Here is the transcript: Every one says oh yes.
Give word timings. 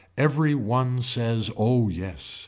Every 0.17 0.55
one 0.55 1.03
says 1.03 1.51
oh 1.55 1.87
yes. 1.87 2.39